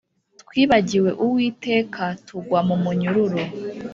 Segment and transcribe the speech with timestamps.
[0.41, 3.41] Twibagiwe uwiteka tugwa mumunyururu